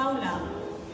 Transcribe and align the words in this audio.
jaula 0.00 0.40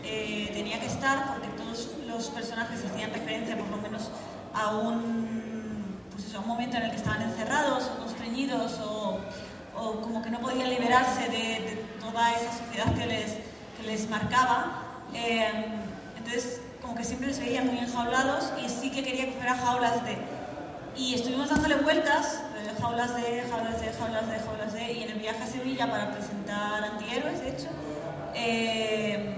eh, 0.02 0.50
tenía 0.52 0.80
que 0.80 0.86
estar 0.86 1.28
porque 1.28 1.48
todos 1.56 1.90
los 2.08 2.26
personajes 2.30 2.84
hacían 2.84 3.12
referencia 3.12 3.56
por 3.56 3.68
lo 3.68 3.76
menos 3.76 4.10
a 4.52 4.74
un, 4.74 6.00
pues 6.10 6.24
eso, 6.26 6.40
un 6.40 6.48
momento 6.48 6.76
en 6.76 6.84
el 6.84 6.90
que 6.90 6.96
estaban 6.96 7.22
encerrados 7.22 7.84
o 7.84 7.98
constreñidos 8.02 8.80
o, 8.80 9.20
o 9.76 10.00
como 10.00 10.22
que 10.22 10.30
no 10.30 10.40
podían 10.40 10.70
liberarse 10.70 11.28
de, 11.28 11.84
toda 12.00 12.32
esa 12.32 12.50
sociedad 12.52 12.94
que 12.94 13.06
les, 13.06 13.30
que 13.76 13.86
les 13.86 14.08
marcaba. 14.08 14.82
Eh, 15.12 15.66
entonces, 16.16 16.60
como 16.80 16.94
que 16.94 17.04
siempre 17.04 17.28
les 17.28 17.38
veía 17.38 17.62
muy 17.62 17.78
enjaulados 17.78 18.52
y 18.64 18.68
sí 18.68 18.90
que 18.90 19.04
quería 19.04 19.26
que 19.26 19.32
fuera 19.32 19.54
jaulas 19.54 20.04
de... 20.04 20.16
Y 20.96 21.14
estuvimos 21.14 21.50
dándole 21.50 21.76
vueltas, 21.76 22.42
eh, 22.56 22.72
jaulas 22.80 23.14
de, 23.14 23.42
jaulas 23.50 23.80
de, 23.80 23.92
jaulas 23.92 24.28
de, 24.28 24.38
jaulas 24.38 24.72
de, 24.72 24.92
y 24.92 25.02
en 25.02 25.10
el 25.10 25.18
viaje 25.18 25.42
a 25.42 25.46
Sevilla 25.46 25.90
para 25.90 26.10
presentar 26.10 26.82
antihéroes, 26.84 27.40
de 27.40 27.48
hecho, 27.50 27.68
eh, 28.34 29.34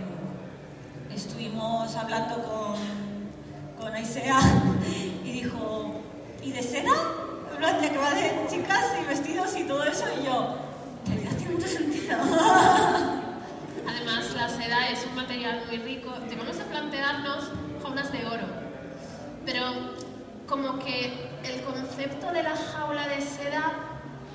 estuvimos 1.12 1.96
hablando 1.96 2.36
con, 2.44 2.76
con 3.80 3.92
Aisea 3.92 4.38
y 5.24 5.32
dijo, 5.32 6.00
¿y 6.42 6.52
de 6.52 6.62
plan, 7.58 7.82
ya 7.82 7.90
que 7.90 7.98
va 7.98 8.10
de 8.12 8.46
chicas 8.48 8.84
y 9.02 9.04
vestidos 9.06 9.56
y 9.56 9.64
todo 9.64 9.82
eso, 9.82 10.04
y 10.20 10.24
yo, 10.24 10.54
tiene 11.04 11.54
mucho 11.54 11.66
sentido. 11.66 12.16
Además, 13.88 14.32
la 14.36 14.48
seda 14.48 14.88
es 14.90 15.04
un 15.06 15.16
material 15.16 15.62
muy 15.66 15.78
rico. 15.78 16.12
Llegamos 16.28 16.60
a 16.60 16.64
plantearnos 16.64 17.50
jaulas 17.82 18.12
de 18.12 18.26
oro, 18.26 18.46
pero 19.44 19.64
como 20.46 20.78
que 20.78 21.28
concepto 21.98 22.30
de 22.30 22.44
la 22.44 22.54
jaula 22.54 23.08
de 23.08 23.20
seda 23.20 23.72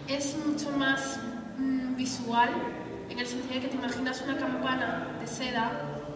es 0.10 0.36
mucho 0.46 0.70
más 0.72 1.18
mm, 1.58 1.96
visual, 1.96 2.50
en 3.10 3.18
el 3.18 3.26
sentido 3.26 3.54
de 3.54 3.62
que 3.62 3.68
te 3.70 3.78
imaginas 3.78 4.22
una 4.22 4.36
campana 4.36 5.08
de 5.22 5.26
seda 5.26 5.72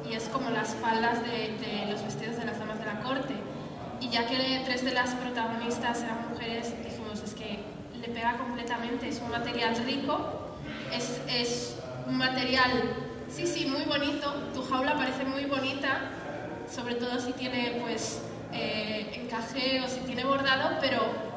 y 0.09 0.13
es 0.13 0.25
como 0.25 0.49
las 0.49 0.75
faldas 0.75 1.23
de, 1.23 1.57
de 1.57 1.89
los 1.89 2.03
vestidos 2.03 2.35
de 2.35 2.43
las 2.43 2.59
damas 2.59 2.79
de 2.79 2.85
la 2.85 2.99
corte. 2.99 3.33
Y 4.01 4.09
ya 4.09 4.27
que 4.27 4.61
tres 4.65 4.83
de 4.83 4.91
las 4.91 5.13
protagonistas 5.13 6.03
eran 6.03 6.29
mujeres, 6.29 6.73
dijimos, 6.83 7.23
es 7.23 7.33
que 7.33 7.59
le 7.97 8.09
pega 8.09 8.37
completamente, 8.37 9.07
es 9.07 9.21
un 9.21 9.31
material 9.31 9.73
rico, 9.85 10.17
es, 10.91 11.21
es 11.29 11.77
un 12.07 12.17
material, 12.17 12.71
sí, 13.29 13.47
sí, 13.47 13.67
muy 13.67 13.83
bonito, 13.83 14.33
tu 14.53 14.63
jaula 14.63 14.97
parece 14.97 15.23
muy 15.23 15.45
bonita, 15.45 16.11
sobre 16.69 16.95
todo 16.95 17.17
si 17.21 17.31
tiene 17.31 17.79
pues 17.81 18.21
eh, 18.51 19.11
encaje 19.13 19.81
o 19.81 19.87
si 19.87 20.01
tiene 20.01 20.25
bordado, 20.25 20.77
pero 20.81 21.36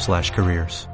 slash 0.00 0.30
careers. 0.30 0.88